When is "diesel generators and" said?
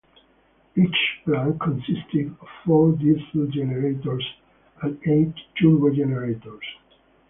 2.93-4.97